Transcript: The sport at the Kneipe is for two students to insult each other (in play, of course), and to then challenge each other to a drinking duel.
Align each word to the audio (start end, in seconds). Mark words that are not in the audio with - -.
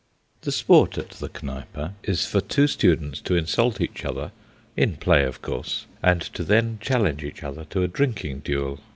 The 0.41 0.51
sport 0.51 0.97
at 0.97 1.11
the 1.11 1.29
Kneipe 1.29 1.91
is 2.01 2.25
for 2.25 2.41
two 2.41 2.65
students 2.65 3.21
to 3.21 3.35
insult 3.35 3.79
each 3.79 4.03
other 4.03 4.31
(in 4.75 4.97
play, 4.97 5.23
of 5.25 5.43
course), 5.43 5.85
and 6.01 6.21
to 6.33 6.43
then 6.43 6.79
challenge 6.81 7.23
each 7.23 7.43
other 7.43 7.65
to 7.65 7.83
a 7.83 7.87
drinking 7.87 8.39
duel. 8.39 8.79